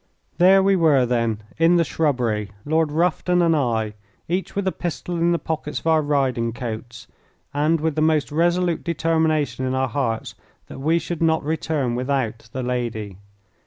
There 0.39 0.63
we 0.63 0.75
were, 0.75 1.05
then, 1.05 1.43
in 1.59 1.75
the 1.75 1.83
shrubbery, 1.83 2.49
Lord 2.65 2.91
Rufton 2.91 3.39
and 3.43 3.55
I, 3.55 3.93
each 4.27 4.55
with 4.55 4.67
a 4.67 4.71
pistol 4.71 5.15
in 5.19 5.31
the 5.31 5.37
pockets 5.37 5.79
of 5.79 5.85
our 5.85 6.01
riding 6.01 6.53
coats, 6.53 7.05
and 7.53 7.79
with 7.79 7.93
the 7.93 8.01
most 8.01 8.31
resolute 8.31 8.83
determination 8.83 9.63
in 9.63 9.75
our 9.75 9.89
hearts 9.89 10.33
that 10.65 10.79
we 10.79 10.97
should 10.97 11.21
not 11.21 11.43
return 11.43 11.93
without 11.93 12.49
the 12.51 12.63
lady. 12.63 13.17